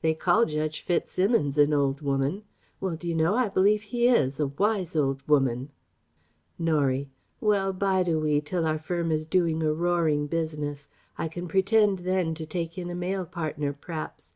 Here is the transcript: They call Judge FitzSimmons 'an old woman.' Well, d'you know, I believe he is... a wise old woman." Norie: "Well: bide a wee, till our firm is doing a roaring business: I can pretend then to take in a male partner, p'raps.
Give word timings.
They 0.00 0.14
call 0.14 0.46
Judge 0.46 0.80
FitzSimmons 0.82 1.58
'an 1.58 1.74
old 1.74 2.00
woman.' 2.00 2.44
Well, 2.80 2.96
d'you 2.96 3.14
know, 3.14 3.34
I 3.34 3.50
believe 3.50 3.82
he 3.82 4.08
is... 4.08 4.40
a 4.40 4.46
wise 4.46 4.96
old 4.96 5.20
woman." 5.28 5.72
Norie: 6.58 7.10
"Well: 7.38 7.74
bide 7.74 8.08
a 8.08 8.18
wee, 8.18 8.40
till 8.40 8.64
our 8.64 8.78
firm 8.78 9.12
is 9.12 9.26
doing 9.26 9.62
a 9.62 9.74
roaring 9.74 10.26
business: 10.26 10.88
I 11.18 11.28
can 11.28 11.48
pretend 11.48 11.98
then 11.98 12.32
to 12.34 12.46
take 12.46 12.78
in 12.78 12.88
a 12.88 12.94
male 12.94 13.26
partner, 13.26 13.74
p'raps. 13.74 14.32